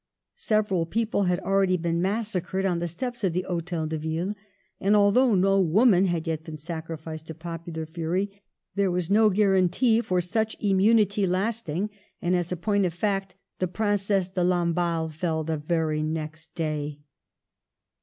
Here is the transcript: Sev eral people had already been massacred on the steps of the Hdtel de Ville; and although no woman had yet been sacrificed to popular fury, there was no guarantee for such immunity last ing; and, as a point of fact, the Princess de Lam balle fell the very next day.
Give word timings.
Sev 0.35 0.69
eral 0.69 0.89
people 0.89 1.25
had 1.25 1.39
already 1.41 1.77
been 1.77 2.01
massacred 2.01 2.65
on 2.65 2.79
the 2.79 2.87
steps 2.87 3.23
of 3.23 3.33
the 3.33 3.45
Hdtel 3.47 3.87
de 3.87 3.99
Ville; 3.99 4.33
and 4.79 4.95
although 4.95 5.35
no 5.35 5.61
woman 5.61 6.05
had 6.05 6.25
yet 6.25 6.43
been 6.43 6.57
sacrificed 6.57 7.27
to 7.27 7.35
popular 7.35 7.85
fury, 7.85 8.41
there 8.73 8.89
was 8.89 9.11
no 9.11 9.29
guarantee 9.29 10.01
for 10.01 10.19
such 10.19 10.57
immunity 10.59 11.27
last 11.27 11.69
ing; 11.69 11.91
and, 12.19 12.35
as 12.35 12.51
a 12.51 12.57
point 12.57 12.83
of 12.87 12.95
fact, 12.95 13.35
the 13.59 13.67
Princess 13.67 14.27
de 14.29 14.43
Lam 14.43 14.73
balle 14.73 15.07
fell 15.07 15.43
the 15.43 15.57
very 15.57 16.01
next 16.01 16.55
day. 16.55 17.01